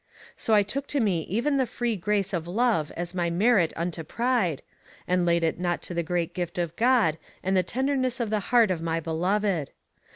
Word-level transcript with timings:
So 0.35 0.55
I 0.55 0.63
took 0.63 0.87
to 0.87 0.99
me 0.99 1.21
even 1.29 1.57
the 1.57 1.67
free 1.67 1.95
grace 1.95 2.33
of 2.33 2.47
love 2.47 2.91
as 2.97 3.13
my 3.13 3.29
merit 3.29 3.71
unto 3.75 4.03
pride, 4.03 4.63
and 5.07 5.27
laid 5.27 5.43
it 5.43 5.59
not 5.59 5.83
to 5.83 5.93
the 5.93 6.01
great 6.01 6.33
gift 6.33 6.57
of 6.57 6.75
God 6.75 7.19
and 7.43 7.55
the 7.55 7.61
tenderness 7.61 8.19
of 8.19 8.31
the 8.31 8.39
heart 8.49 8.71
of 8.71 8.81
my 8.81 8.99
beloved. 8.99 9.69